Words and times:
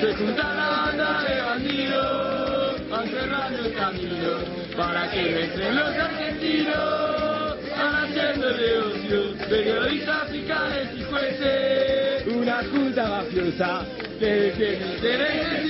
se 0.00 0.14
junta 0.14 0.54
la 0.54 0.68
banda 0.68 1.24
de 1.24 1.42
bandidos, 1.42 2.88
van 2.88 3.08
cerrando 3.08 3.64
el 3.64 3.74
camino 3.74 4.30
para 4.76 5.10
que 5.10 5.34
vencen 5.34 5.74
los 5.74 5.88
argentinos, 5.88 7.56
van 7.76 7.94
haciendo 8.04 8.50
negocios, 8.56 9.36
periodistas, 9.48 10.30
fiscales 10.30 10.88
y 10.96 11.02
jueces, 11.02 12.26
una 12.28 12.62
junta 12.70 13.08
mafiosa 13.08 13.86
que 14.20 14.26
defiende 14.26 14.94
intereses 14.94 15.67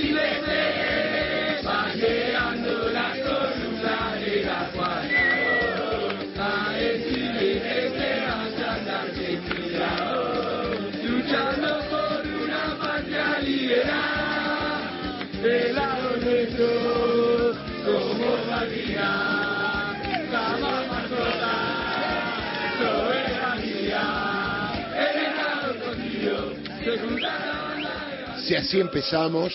Si 28.49 28.55
así 28.55 28.79
empezamos, 28.79 29.53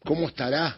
¿cómo 0.00 0.28
estará 0.28 0.76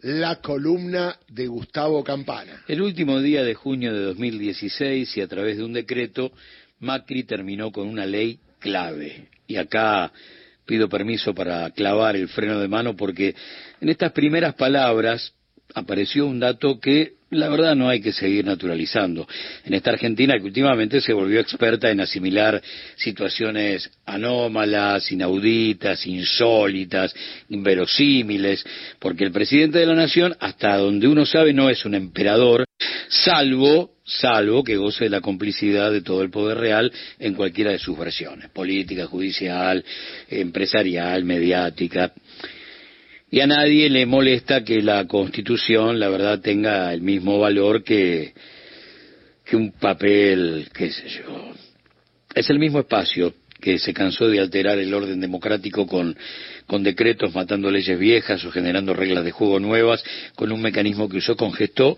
la 0.00 0.36
columna 0.40 1.18
de 1.28 1.46
Gustavo 1.46 2.02
Campana? 2.02 2.64
El 2.66 2.82
último 2.82 3.20
día 3.20 3.44
de 3.44 3.54
junio 3.54 3.92
de 3.92 4.00
2016 4.00 5.16
y 5.16 5.20
a 5.20 5.28
través 5.28 5.58
de 5.58 5.64
un 5.64 5.72
decreto, 5.72 6.32
Macri 6.80 7.24
terminó 7.24 7.70
con 7.70 7.86
una 7.86 8.06
ley 8.06 8.38
clave. 8.58 9.28
Y 9.46 9.56
acá 9.56 10.10
pido 10.66 10.88
permiso 10.88 11.34
para 11.34 11.70
clavar 11.70 12.16
el 12.16 12.28
freno 12.28 12.58
de 12.60 12.68
mano 12.68 12.96
porque 12.96 13.34
en 13.80 13.88
estas 13.88 14.12
primeras 14.12 14.54
palabras 14.54 15.32
apareció 15.74 16.26
un 16.26 16.40
dato 16.40 16.78
que 16.78 17.14
la 17.30 17.48
verdad 17.48 17.74
no 17.74 17.88
hay 17.88 18.00
que 18.00 18.12
seguir 18.12 18.44
naturalizando. 18.44 19.26
En 19.64 19.74
esta 19.74 19.90
Argentina 19.90 20.38
que 20.38 20.44
últimamente 20.44 21.00
se 21.00 21.12
volvió 21.12 21.40
experta 21.40 21.90
en 21.90 22.00
asimilar 22.00 22.62
situaciones 22.96 23.90
anómalas, 24.06 25.10
inauditas, 25.10 26.06
insólitas, 26.06 27.14
inverosímiles, 27.48 28.64
porque 28.98 29.24
el 29.24 29.32
presidente 29.32 29.80
de 29.80 29.86
la 29.86 29.94
nación, 29.94 30.36
hasta 30.38 30.76
donde 30.76 31.08
uno 31.08 31.26
sabe, 31.26 31.52
no 31.52 31.70
es 31.70 31.84
un 31.84 31.94
emperador, 31.94 32.64
salvo, 33.08 33.93
salvo 34.04 34.62
que 34.62 34.76
goce 34.76 35.04
de 35.04 35.10
la 35.10 35.20
complicidad 35.20 35.90
de 35.90 36.02
todo 36.02 36.22
el 36.22 36.30
poder 36.30 36.58
real 36.58 36.92
en 37.18 37.34
cualquiera 37.34 37.70
de 37.70 37.78
sus 37.78 37.98
versiones, 37.98 38.50
política, 38.50 39.06
judicial, 39.06 39.84
empresarial, 40.28 41.24
mediática. 41.24 42.12
Y 43.30 43.40
a 43.40 43.46
nadie 43.46 43.88
le 43.88 44.06
molesta 44.06 44.62
que 44.62 44.82
la 44.82 45.06
Constitución, 45.06 45.98
la 45.98 46.08
verdad, 46.08 46.40
tenga 46.40 46.92
el 46.92 47.00
mismo 47.00 47.38
valor 47.38 47.82
que, 47.82 48.34
que 49.44 49.56
un 49.56 49.72
papel, 49.72 50.68
qué 50.72 50.90
sé 50.90 51.08
yo. 51.08 51.52
Es 52.34 52.48
el 52.50 52.58
mismo 52.58 52.80
espacio 52.80 53.34
que 53.60 53.78
se 53.78 53.94
cansó 53.94 54.28
de 54.28 54.40
alterar 54.40 54.78
el 54.78 54.92
orden 54.92 55.20
democrático 55.20 55.86
con, 55.86 56.14
con 56.66 56.82
decretos 56.82 57.34
matando 57.34 57.70
leyes 57.70 57.98
viejas 57.98 58.44
o 58.44 58.50
generando 58.50 58.92
reglas 58.92 59.24
de 59.24 59.30
juego 59.30 59.58
nuevas 59.58 60.04
con 60.34 60.52
un 60.52 60.60
mecanismo 60.60 61.08
que 61.08 61.16
usó 61.16 61.34
con 61.34 61.52
gesto 61.52 61.96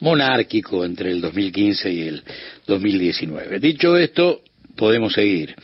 monárquico 0.00 0.84
entre 0.84 1.10
el 1.10 1.20
2015 1.20 1.92
y 1.92 2.00
el 2.02 2.22
2019. 2.66 3.58
Dicho 3.60 3.96
esto, 3.96 4.42
podemos 4.76 5.14
seguir. 5.14 5.54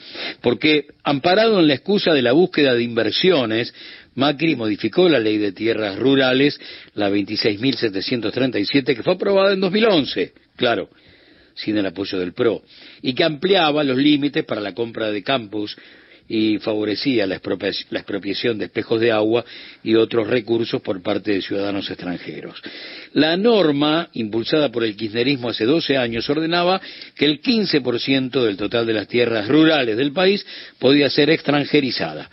Porque, 0.41 0.87
amparado 1.05 1.61
en 1.61 1.69
la 1.69 1.75
excusa 1.75 2.13
de 2.13 2.23
la 2.23 2.33
búsqueda 2.33 2.75
de 2.75 2.83
inversiones, 2.83 3.73
Macri 4.15 4.57
modificó 4.57 5.09
la 5.09 5.21
ley 5.21 5.39
de 5.39 5.53
tierras 5.53 5.99
rurales, 5.99 6.59
la 6.95 7.11
26.737, 7.11 8.97
que 8.97 9.03
fue 9.03 9.15
aprobada 9.15 9.53
en 9.53 9.61
2011, 9.61 10.33
claro, 10.57 10.91
sin 11.55 11.77
el 11.77 11.87
apoyo 11.87 12.19
del 12.19 12.33
PRO, 12.33 12.63
y 13.01 13.15
que 13.15 13.25
ampliaba 13.25 13.85
los 13.85 13.97
límites 13.97 14.45
para 14.45 14.61
la 14.61 14.75
compra 14.75 15.11
de 15.11 15.23
campus 15.23 15.77
y 16.29 16.59
favorecía 16.59 17.27
la 17.27 17.37
expropiación, 17.37 18.53
la 18.53 18.59
de 18.59 18.65
espejos 18.65 19.01
de 19.01 19.13
agua 19.13 19.45
y 19.83 19.95
otros 19.95 20.27
recursos 20.27 20.81
por 20.81 21.03
parte 21.03 21.33
de 21.33 21.43
ciudadanos 21.43 21.91
extranjeros. 21.91 22.61
La 23.13 23.37
norma, 23.37 24.09
impulsada 24.15 24.71
por 24.71 24.85
el 24.85 24.97
kirchnerismo 24.97 25.51
hace 25.51 25.65
12 25.65 25.97
años, 25.97 26.29
ordenaba 26.31 26.81
que 27.15 27.27
el 27.27 27.41
15% 27.41 28.45
del 28.45 28.57
total 28.57 28.87
de 28.87 28.93
las 28.95 29.09
tierras 29.09 29.49
rurales 29.49 29.97
del 29.97 30.13
país 30.13 30.45
podía 30.79 31.11
ser 31.11 31.31
extranjerizada. 31.31 32.31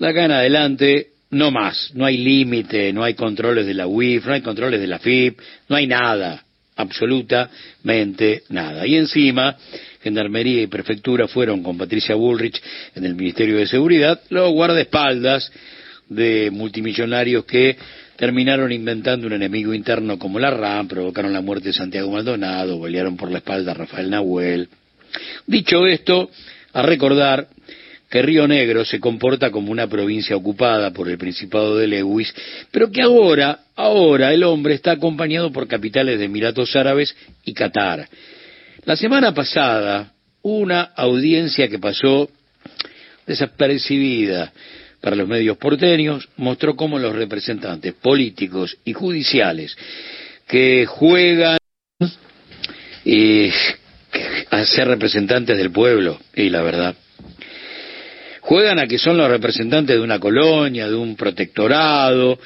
Acá 0.00 0.24
en 0.24 0.32
adelante, 0.32 1.08
no 1.30 1.50
más, 1.50 1.92
no 1.94 2.06
hay 2.06 2.16
límite, 2.16 2.92
no 2.92 3.04
hay 3.04 3.14
controles 3.14 3.66
de 3.66 3.74
la 3.74 3.86
UIF, 3.86 4.26
no 4.26 4.32
hay 4.32 4.40
controles 4.40 4.80
de 4.80 4.86
la 4.86 4.98
FIP, 4.98 5.38
no 5.68 5.76
hay 5.76 5.86
nada, 5.86 6.44
absolutamente 6.76 8.42
nada. 8.48 8.86
Y 8.86 8.96
encima, 8.96 9.56
Gendarmería 10.02 10.62
y 10.62 10.66
Prefectura 10.66 11.28
fueron 11.28 11.62
con 11.62 11.76
Patricia 11.76 12.14
Bullrich 12.14 12.60
en 12.94 13.04
el 13.04 13.14
Ministerio 13.14 13.58
de 13.58 13.66
Seguridad 13.66 14.20
los 14.30 14.52
guardaespaldas 14.52 15.50
de 16.08 16.50
multimillonarios 16.50 17.44
que 17.44 17.76
terminaron 18.16 18.72
inventando 18.72 19.26
un 19.26 19.32
enemigo 19.32 19.72
interno 19.72 20.18
como 20.18 20.38
la 20.38 20.50
RAM, 20.50 20.88
provocaron 20.88 21.32
la 21.32 21.40
muerte 21.40 21.68
de 21.68 21.72
Santiago 21.72 22.10
Maldonado, 22.10 22.76
bolearon 22.76 23.16
por 23.16 23.30
la 23.30 23.38
espalda 23.38 23.72
a 23.72 23.74
Rafael 23.74 24.10
Nahuel. 24.10 24.68
Dicho 25.46 25.86
esto, 25.86 26.30
a 26.72 26.82
recordar 26.82 27.48
que 28.10 28.22
Río 28.22 28.48
Negro 28.48 28.84
se 28.84 28.98
comporta 28.98 29.50
como 29.50 29.70
una 29.70 29.86
provincia 29.86 30.36
ocupada 30.36 30.90
por 30.90 31.08
el 31.08 31.16
Principado 31.16 31.76
de 31.76 31.86
Lewis, 31.86 32.34
pero 32.72 32.90
que 32.90 33.02
ahora, 33.02 33.60
ahora 33.76 34.34
el 34.34 34.42
hombre 34.42 34.74
está 34.74 34.92
acompañado 34.92 35.52
por 35.52 35.68
capitales 35.68 36.18
de 36.18 36.24
Emiratos 36.24 36.74
Árabes 36.74 37.14
y 37.44 37.54
Qatar. 37.54 38.08
La 38.84 38.96
semana 38.96 39.34
pasada, 39.34 40.14
una 40.42 40.80
audiencia 40.96 41.68
que 41.68 41.78
pasó 41.78 42.30
desapercibida 43.26 44.52
para 45.02 45.16
los 45.16 45.28
medios 45.28 45.58
porteños 45.58 46.26
mostró 46.38 46.76
cómo 46.76 46.98
los 46.98 47.14
representantes 47.14 47.92
políticos 47.94 48.78
y 48.84 48.94
judiciales 48.94 49.76
que 50.46 50.86
juegan 50.86 51.58
eh, 53.04 53.52
a 54.50 54.64
ser 54.64 54.88
representantes 54.88 55.58
del 55.58 55.70
pueblo, 55.70 56.18
y 56.34 56.48
la 56.48 56.62
verdad, 56.62 56.94
juegan 58.40 58.78
a 58.78 58.86
que 58.86 58.98
son 58.98 59.18
los 59.18 59.30
representantes 59.30 59.94
de 59.94 60.02
una 60.02 60.18
colonia, 60.18 60.88
de 60.88 60.94
un 60.94 61.16
protectorado, 61.16 62.38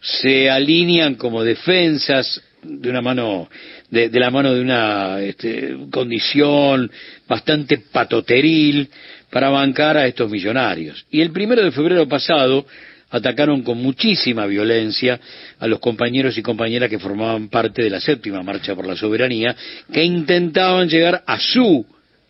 se 0.00 0.48
alinean 0.50 1.16
como 1.16 1.44
defensas 1.44 2.42
de 2.62 2.88
una 2.88 3.02
mano 3.02 3.48
de, 3.92 4.18
la 4.18 4.30
mano 4.30 4.54
de 4.54 4.60
una 4.62 5.20
este, 5.20 5.76
condición 5.90 6.90
bastante 7.28 7.76
patoteril 7.92 8.88
para 9.30 9.50
bancar 9.50 9.98
a 9.98 10.06
estos 10.06 10.30
millonarios. 10.30 11.04
Y 11.10 11.20
el 11.20 11.30
primero 11.30 11.62
de 11.62 11.70
febrero 11.70 12.08
pasado 12.08 12.64
atacaron 13.10 13.62
con 13.62 13.76
muchísima 13.76 14.46
violencia 14.46 15.20
a 15.58 15.66
los 15.66 15.78
compañeros 15.78 16.38
y 16.38 16.42
compañeras 16.42 16.88
que 16.88 16.98
formaban 16.98 17.50
parte 17.50 17.82
de 17.82 17.90
la 17.90 18.00
séptima 18.00 18.42
marcha 18.42 18.74
por 18.74 18.86
la 18.86 18.96
soberanía, 18.96 19.54
que 19.92 20.02
intentaban 20.02 20.88
llegar 20.88 21.22
a 21.26 21.38
su 21.38 21.84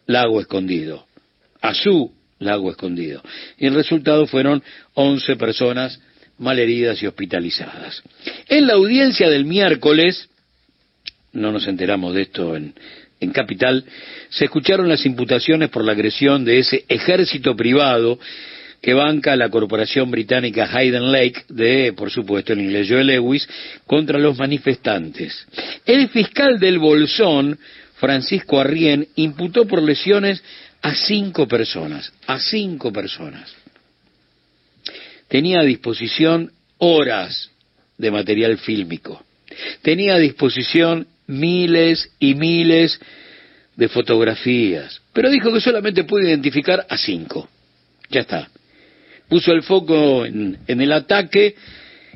lago 0.06 0.41
escondido, 0.41 1.06
a 1.61 1.75
su 1.75 2.12
lago 2.41 2.72
escondido. 2.72 3.22
Y 3.56 3.67
el 3.67 3.75
resultado 3.75 4.27
fueron 4.27 4.61
11 4.95 5.37
personas 5.37 6.01
malheridas 6.39 7.01
y 7.01 7.06
hospitalizadas. 7.06 8.03
En 8.49 8.67
la 8.67 8.72
audiencia 8.72 9.31
del 9.31 9.45
miércoles, 9.45 10.28
no 11.32 11.53
nos 11.53 11.66
enteramos 11.66 12.15
de 12.15 12.22
esto 12.22 12.56
en, 12.56 12.75
en 13.20 13.31
Capital, 13.31 13.84
se 14.31 14.47
escucharon 14.47 14.88
las 14.88 15.06
imputaciones 15.06 15.70
por 15.70 15.84
la 15.84 15.93
agresión 15.93 16.44
de 16.44 16.59
ese 16.59 16.84
ejército 16.88 17.54
privado 17.54 18.19
que 18.82 18.94
banca 18.94 19.37
la 19.37 19.48
corporación 19.48 20.10
británica 20.10 20.69
Hayden 20.71 21.12
Lake 21.12 21.45
de, 21.48 21.92
por 21.92 22.10
supuesto, 22.10 22.53
el 22.53 22.62
inglés 22.62 22.89
Joe 22.91 23.04
Lewis, 23.04 23.48
contra 23.86 24.18
los 24.18 24.36
manifestantes. 24.36 25.47
El 25.86 26.09
fiscal 26.09 26.59
del 26.59 26.80
Bolsón, 26.80 27.59
Francisco 27.95 28.59
Arrién, 28.59 29.07
imputó 29.15 29.68
por 29.68 29.80
lesiones 29.80 30.42
a 30.83 30.97
cinco 30.97 31.47
personas, 31.47 32.12
a 32.27 32.41
cinco 32.41 32.92
personas. 32.92 33.54
Tenía 35.28 35.60
a 35.60 35.65
disposición 35.65 36.51
horas 36.78 37.53
de 37.97 38.10
material 38.10 38.59
fílmico. 38.59 39.24
Tenía 39.83 40.16
a 40.16 40.18
disposición 40.18 41.07
miles 41.33 42.11
y 42.19 42.34
miles 42.34 43.01
de 43.77 43.89
fotografías, 43.89 45.01
pero 45.13 45.31
dijo 45.31 45.53
que 45.53 45.61
solamente 45.61 46.05
pudo 46.05 46.23
identificar 46.23 46.87
a 46.89 46.97
cinco. 46.97 47.49
Ya 48.11 48.21
está. 48.21 48.49
Puso 49.29 49.53
el 49.53 49.63
foco 49.63 50.27
en, 50.27 50.59
el 50.67 50.93
ataque 50.93 51.55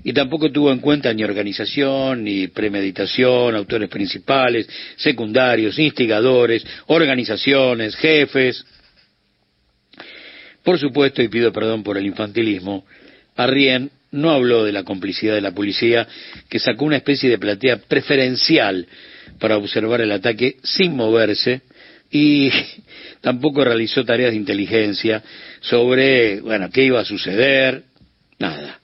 y 0.05 0.13
tampoco 0.13 0.53
tuvo 0.53 0.71
en 0.71 0.81
cuenta 0.81 1.13
ni 1.15 1.25
organización, 1.25 2.25
ni 2.25 2.49
premeditación, 2.49 3.57
autores 3.57 3.89
principales, 3.89 4.69
secundarios, 4.97 5.79
instigadores, 5.79 6.65
organizaciones, 6.89 7.97
jefes. 7.97 8.65
Por 10.63 10.79
supuesto, 10.79 11.23
y 11.23 11.29
pido 11.29 11.53
perdón 11.53 11.83
por 11.83 11.97
el 11.97 12.05
infantilismo, 12.05 12.85
Arrien 13.37 13.91
no 14.17 14.31
habló 14.31 14.65
de 14.65 14.73
la 14.73 14.83
complicidad 14.83 15.35
de 15.35 15.41
la 15.41 15.53
policía, 15.53 16.07
que 16.49 16.59
sacó 16.59 16.85
una 16.85 16.97
especie 16.97 17.31
de 17.31 17.39
platea 17.39 17.77
preferencial 17.77 18.87
para 19.39 19.57
observar 19.57 20.01
el 20.01 20.11
ataque 20.11 20.57
sin 20.63 20.97
moverse 20.97 21.63
y 22.11 22.51
tampoco 23.21 23.65
realizó 23.65 24.05
tareas 24.05 24.31
de 24.31 24.37
inteligencia 24.37 25.23
sobre, 25.61 26.41
bueno, 26.41 26.71
qué 26.71 26.85
iba 26.85 27.01
a 27.01 27.05
suceder, 27.05 27.85
nada. 28.39 28.81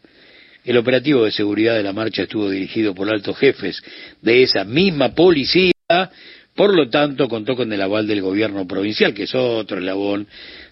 El 0.64 0.76
operativo 0.76 1.24
de 1.24 1.32
seguridad 1.32 1.74
de 1.74 1.82
la 1.82 1.92
marcha 1.92 2.22
estuvo 2.22 2.48
dirigido 2.48 2.94
por 2.94 3.08
altos 3.08 3.36
jefes 3.38 3.82
de 4.20 4.44
esa 4.44 4.64
misma 4.64 5.12
policía, 5.14 5.72
por 6.54 6.74
lo 6.74 6.88
tanto 6.90 7.28
contó 7.28 7.56
con 7.56 7.72
el 7.72 7.80
aval 7.80 8.06
del 8.06 8.20
gobierno 8.20 8.66
provincial, 8.66 9.14
que 9.14 9.24
es 9.24 9.34
otro 9.34 9.78
eslabón 9.78 10.26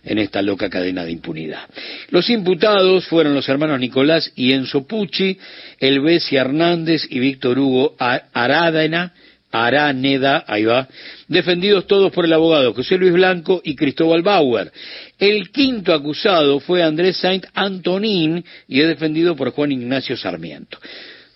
en 0.05 0.19
esta 0.19 0.43
loca 0.43 0.69
cadena 0.69 1.05
de 1.05 1.12
impunidad. 1.12 1.62
Los 2.11 2.29
imputados 2.29 3.06
fueron 3.06 3.35
los 3.35 3.49
hermanos 3.49 3.81
Nicolás 3.81 4.32
y 4.37 4.53
Enzo 4.53 4.87
Pucci, 4.87 5.38
Elvesia 5.79 6.43
Hernández 6.43 7.06
y 7.09 7.19
Víctor 7.19 7.59
Hugo 7.59 7.97
Arádena, 7.99 9.15
Araneda, 9.53 10.44
ahí 10.47 10.65
va, 10.65 10.87
defendidos 11.27 11.87
todos 11.87 12.12
por 12.12 12.25
el 12.25 12.33
abogado 12.33 12.73
José 12.73 12.97
Luis 12.97 13.12
Blanco 13.12 13.61
y 13.65 13.75
Cristóbal 13.75 14.23
Bauer. 14.23 14.71
El 15.19 15.50
quinto 15.50 15.93
acusado 15.93 16.61
fue 16.61 16.83
Andrés 16.83 17.17
Saint 17.17 17.47
Antonín 17.55 18.44
y 18.69 18.81
es 18.81 18.87
defendido 18.87 19.35
por 19.35 19.50
Juan 19.50 19.73
Ignacio 19.73 20.17
Sarmiento. 20.17 20.79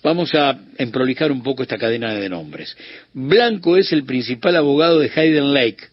Vamos 0.05 0.33
a 0.35 0.57
emprolijar 0.79 1.33
un 1.33 1.43
poco 1.43 1.63
esta 1.63 1.79
cadena 1.79 2.15
de 2.15 2.29
nombres. 2.29 2.77
Blanco 3.13 3.77
es 3.77 3.91
el 3.93 4.05
principal 4.05 4.55
abogado 4.55 5.01
de 5.01 5.11
Hayden 5.13 5.53
Lake, 5.53 5.89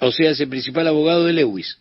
o 0.00 0.12
sea, 0.12 0.30
es 0.30 0.40
el 0.40 0.48
principal 0.48 0.86
abogado 0.86 1.24
de 1.24 1.32
Lewis. 1.32 1.78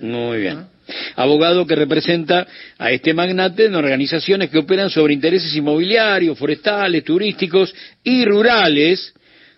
Muy 0.00 0.38
bien 0.38 0.76
abogado 1.16 1.66
que 1.66 1.74
representa 1.74 2.46
a 2.78 2.90
este 2.90 3.12
magnate 3.14 3.66
en 3.66 3.74
organizaciones 3.74 4.50
que 4.50 4.58
operan 4.58 4.90
sobre 4.90 5.14
intereses 5.14 5.54
inmobiliarios, 5.54 6.38
forestales, 6.38 7.04
turísticos 7.04 7.74
y 8.04 8.24
rurales 8.24 9.12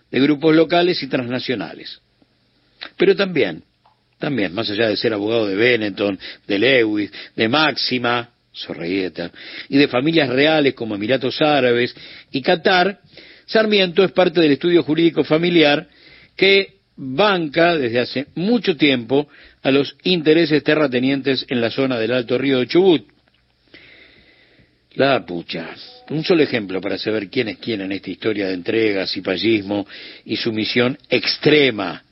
de 0.09 0.19
grupos 0.19 0.55
locales 0.55 1.01
y 1.03 1.07
transnacionales. 1.07 1.99
Pero 2.97 3.15
también, 3.15 3.63
también, 4.17 4.53
más 4.53 4.69
allá 4.69 4.89
de 4.89 4.97
ser 4.97 5.13
abogado 5.13 5.47
de 5.47 5.55
Benetton, 5.55 6.17
de 6.47 6.59
Lewis, 6.59 7.11
de 7.35 7.47
Máxima, 7.47 8.29
Sorreyeta, 8.51 9.31
y 9.69 9.77
de 9.77 9.87
familias 9.87 10.29
reales 10.29 10.73
como 10.73 10.95
Emiratos 10.95 11.41
Árabes 11.41 11.95
y 12.31 12.41
Qatar, 12.41 12.99
Sarmiento 13.45 14.03
es 14.03 14.11
parte 14.11 14.39
del 14.41 14.51
estudio 14.51 14.83
jurídico 14.83 15.23
familiar 15.23 15.87
que 16.35 16.79
banca 16.95 17.75
desde 17.77 17.99
hace 17.99 18.27
mucho 18.35 18.75
tiempo 18.75 19.27
a 19.63 19.71
los 19.71 19.95
intereses 20.03 20.63
terratenientes 20.63 21.45
en 21.49 21.61
la 21.61 21.71
zona 21.71 21.97
del 21.97 22.11
Alto 22.11 22.37
Río 22.37 22.59
de 22.59 22.67
Chubut. 22.67 23.07
La 24.95 25.25
pucha. 25.25 25.75
Un 26.09 26.23
solo 26.23 26.43
ejemplo 26.43 26.81
para 26.81 26.97
saber 26.97 27.29
quién 27.29 27.49
es 27.49 27.57
quién 27.57 27.81
en 27.81 27.91
esta 27.91 28.09
historia 28.09 28.47
de 28.47 28.53
entregas, 28.53 29.15
y 29.15 29.21
payismo 29.21 29.87
y 30.25 30.35
sumisión 30.35 30.97
extrema 31.09 32.03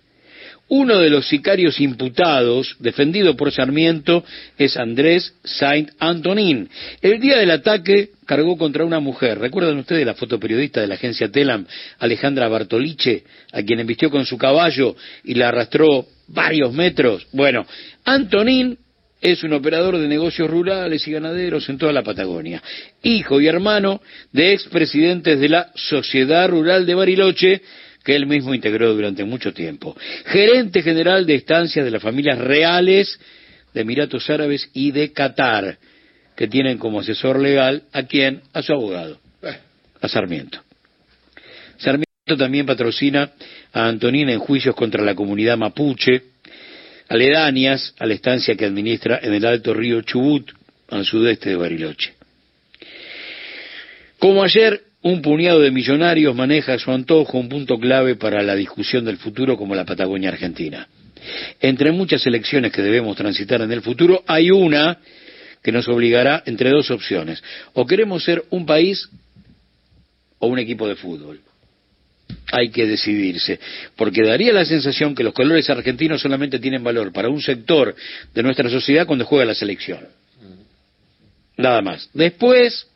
uno 0.69 0.99
de 0.99 1.09
los 1.09 1.27
sicarios 1.27 1.79
imputados, 1.79 2.75
defendido 2.79 3.35
por 3.35 3.51
Sarmiento, 3.51 4.23
es 4.57 4.75
Andrés 4.77 5.33
Saint 5.43 5.91
Antonin. 5.99 6.69
El 7.01 7.19
día 7.19 7.37
del 7.37 7.51
ataque 7.51 8.09
cargó 8.25 8.57
contra 8.57 8.83
una 8.83 8.99
mujer. 8.99 9.39
¿Recuerdan 9.39 9.77
ustedes 9.77 10.05
la 10.05 10.13
fotoperiodista 10.13 10.81
de 10.81 10.87
la 10.87 10.95
agencia 10.95 11.31
Telam, 11.31 11.65
Alejandra 11.99 12.49
Bartoliche, 12.49 13.23
a 13.53 13.61
quien 13.63 13.79
embistió 13.79 14.09
con 14.09 14.25
su 14.25 14.37
caballo 14.37 14.95
y 15.23 15.35
la 15.35 15.49
arrastró 15.49 16.05
varios 16.27 16.73
metros? 16.73 17.27
Bueno, 17.31 17.65
Antonín 18.03 18.77
es 19.21 19.43
un 19.43 19.53
operador 19.53 19.97
de 19.97 20.07
negocios 20.07 20.49
rurales 20.49 21.07
y 21.07 21.11
ganaderos 21.11 21.67
en 21.69 21.77
toda 21.77 21.91
la 21.91 22.03
Patagonia, 22.03 22.61
hijo 23.01 23.41
y 23.41 23.47
hermano 23.47 24.01
de 24.31 24.53
expresidentes 24.53 25.39
de 25.39 25.49
la 25.49 25.71
Sociedad 25.75 26.49
Rural 26.49 26.85
de 26.85 26.95
Bariloche, 26.95 27.61
que 28.07 28.15
él 28.15 28.25
mismo 28.25 28.54
integró 28.54 28.94
durante 28.94 29.25
mucho 29.25 29.51
tiempo. 29.54 29.94
Gerente 30.27 30.81
general 30.81 31.25
de 31.25 31.36
estancias 31.36 31.83
de 31.83 31.92
las 31.92 32.01
familias 32.01 32.38
reales 32.39 33.19
de 33.74 33.81
Emiratos 33.81 34.30
Árabes 34.30 34.69
y 34.74 34.92
de 34.92 35.12
Qatar, 35.12 35.77
que 36.33 36.48
tienen 36.48 36.77
como 36.77 37.01
asesor 37.01 37.38
legal 37.38 37.83
a 37.92 38.04
quién? 38.04 38.44
A 38.54 38.62
su 38.62 38.71
abogado, 38.71 39.19
eh. 39.44 39.57
a 40.00 40.07
Sarmiento. 40.07 40.62
Sarmiento 41.75 42.38
también 42.38 42.65
patrocina 42.65 43.31
a 43.74 43.89
Antonina 43.89 44.31
en 44.31 44.39
juicios 44.39 44.74
contra 44.74 45.04
la 45.04 45.13
comunidad 45.13 45.57
mapuche, 45.57 46.21
aledañas 47.09 47.94
a 48.00 48.06
la 48.06 48.13
estancia 48.13 48.56
que 48.56 48.63
administra 48.63 49.19
en 49.21 49.33
el 49.33 49.45
alto 49.45 49.74
río 49.74 50.01
Chubut, 50.01 50.50
al 50.88 51.04
sudeste 51.04 51.50
de 51.50 51.57
Bariloche. 51.57 52.13
Como 54.18 54.44
ayer 54.44 54.86
un 55.07 55.21
puñado 55.21 55.62
de 55.62 55.71
millonarios 55.71 56.36
maneja 56.36 56.74
a 56.74 56.80
su 56.80 56.92
antojo 56.92 57.38
un 57.38 57.50
punto 57.50 57.80
clave 57.80 58.15
para 58.15 58.44
la 58.44 58.56
discusión 58.56 59.06
del 59.06 59.18
futuro 59.18 59.57
como 59.57 59.74
la 59.74 59.86
Patagonia 59.86 60.30
Argentina. 60.30 60.88
Entre 61.59 61.92
muchas 61.92 62.25
elecciones 62.25 62.71
que 62.71 62.81
debemos 62.81 63.15
transitar 63.15 63.62
en 63.62 63.71
el 63.71 63.81
futuro, 63.81 64.24
hay 64.27 64.51
una 64.51 65.00
que 65.63 65.71
nos 65.71 65.88
obligará 65.88 66.44
entre 66.45 66.69
dos 66.69 66.92
opciones. 66.92 67.44
O 67.74 67.86
queremos 67.86 68.24
ser 68.24 68.44
un 68.50 68.65
país 68.65 69.09
o 70.39 70.48
un 70.48 70.59
equipo 70.59 70.88
de 70.88 70.95
fútbol. 70.95 71.42
Hay 72.51 72.69
que 72.69 72.86
decidirse, 72.86 73.59
porque 73.95 74.24
daría 74.24 74.54
la 74.54 74.65
sensación 74.65 75.15
que 75.15 75.24
los 75.24 75.33
colores 75.33 75.69
argentinos 75.69 76.21
solamente 76.21 76.59
tienen 76.59 76.83
valor 76.83 77.12
para 77.12 77.30
un 77.30 77.42
sector 77.42 77.95
de 78.33 78.44
nuestra 78.44 78.69
sociedad 78.69 79.06
cuando 79.06 79.25
juega 79.25 79.45
la 79.45 79.56
selección. 79.56 80.00
Nada 81.57 81.81
más. 81.81 82.09
Después, 82.13 82.88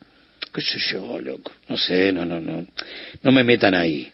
qué 0.52 0.60
sé 0.60 0.78
yo, 0.78 1.18
loco, 1.20 1.52
no 1.68 1.78
sé, 1.78 2.12
no, 2.12 2.24
no, 2.24 2.40
no, 2.40 2.66
no 3.22 3.32
me 3.32 3.42
metan 3.42 3.74
ahí. 3.74 4.12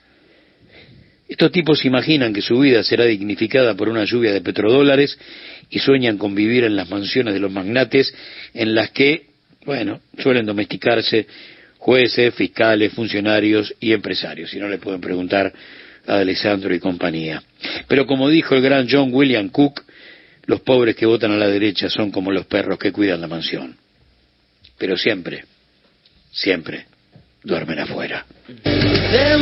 Estos 1.29 1.53
tipos 1.53 1.85
imaginan 1.85 2.33
que 2.33 2.41
su 2.41 2.59
vida 2.61 2.83
será 2.83 3.05
dignificada 3.05 3.75
por 3.75 3.89
una 3.89 4.05
lluvia 4.05 4.33
de 4.33 4.41
petrodólares 4.41 5.19
y 5.69 5.79
sueñan 5.79 6.17
con 6.17 6.35
vivir 6.35 6.65
en 6.65 6.77
las 6.77 6.89
mansiones 6.89 7.35
de 7.35 7.41
los 7.41 7.53
magnates 7.53 8.15
en 8.55 8.75
las 8.75 8.91
que, 8.91 9.27
bueno, 9.67 10.01
suelen 10.19 10.47
domesticarse 10.47 11.27
jueces, 11.77 12.35
fiscales, 12.35 12.95
funcionarios 12.95 13.75
y 13.79 13.93
empresarios. 13.93 14.51
Si 14.51 14.59
no 14.59 14.69
le 14.69 14.79
pueden 14.79 15.03
preguntar 15.03 15.53
a 16.07 16.19
Alessandro 16.19 16.75
y 16.75 16.79
compañía. 16.79 17.43
Pero 17.89 18.07
como 18.07 18.31
dijo 18.31 18.55
el 18.55 18.63
gran 18.63 18.89
John 18.91 19.11
William 19.13 19.51
Cook, 19.51 19.83
los 20.47 20.61
pobres 20.63 20.97
que 20.97 21.05
votan 21.05 21.33
a 21.33 21.37
la 21.37 21.49
derecha 21.49 21.91
son 21.91 22.11
como 22.11 22.33
los 22.33 22.47
perros 22.47 22.79
que 22.79 22.91
cuidan 22.91 23.21
la 23.21 23.29
mansión. 23.29 23.77
Pero 24.79 24.97
siempre 24.97 25.45
siempre 26.33 26.87
duermen 27.43 27.79
afuera. 27.81 28.25
De 28.47 29.33